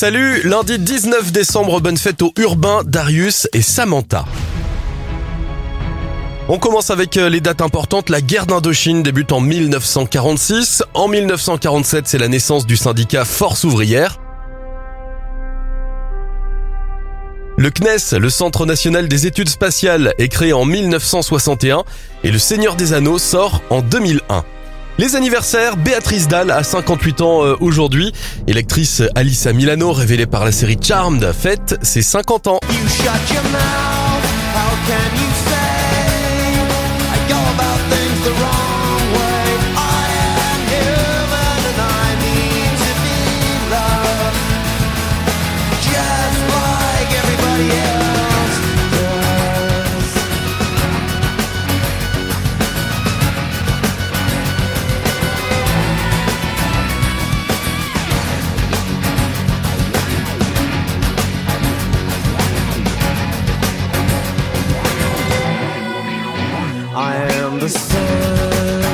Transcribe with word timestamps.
Salut, 0.00 0.40
lundi 0.44 0.78
19 0.78 1.30
décembre, 1.30 1.78
bonne 1.82 1.98
fête 1.98 2.22
aux 2.22 2.32
Urbain, 2.38 2.80
Darius 2.86 3.46
et 3.52 3.60
Samantha. 3.60 4.24
On 6.48 6.58
commence 6.58 6.88
avec 6.88 7.18
euh, 7.18 7.28
les 7.28 7.42
dates 7.42 7.60
importantes. 7.60 8.08
La 8.08 8.22
guerre 8.22 8.46
d'Indochine 8.46 9.02
débute 9.02 9.30
en 9.30 9.40
1946. 9.40 10.84
En 10.94 11.06
1947, 11.06 12.08
c'est 12.08 12.16
la 12.16 12.28
naissance 12.28 12.66
du 12.66 12.78
syndicat 12.78 13.26
Force 13.26 13.64
ouvrière. 13.64 14.16
Le 17.58 17.70
CNES, 17.70 18.18
le 18.18 18.30
Centre 18.30 18.64
national 18.64 19.06
des 19.06 19.26
études 19.26 19.50
spatiales, 19.50 20.14
est 20.16 20.28
créé 20.28 20.54
en 20.54 20.64
1961 20.64 21.84
et 22.24 22.30
Le 22.30 22.38
Seigneur 22.38 22.74
des 22.74 22.94
Anneaux 22.94 23.18
sort 23.18 23.60
en 23.68 23.82
2001. 23.82 24.46
Les 25.00 25.16
anniversaires, 25.16 25.78
Béatrice 25.78 26.28
Dalle 26.28 26.50
a 26.50 26.62
58 26.62 27.22
ans 27.22 27.42
euh, 27.42 27.56
aujourd'hui 27.60 28.12
et 28.46 28.52
l'actrice 28.52 29.02
Alissa 29.14 29.54
Milano, 29.54 29.92
révélée 29.92 30.26
par 30.26 30.44
la 30.44 30.52
série 30.52 30.76
Charmed, 30.78 31.32
fête 31.32 31.78
ses 31.80 32.02
50 32.02 32.48
ans. 32.48 32.60
From 67.50 67.58
the 67.58 67.68
sun. 67.68 68.89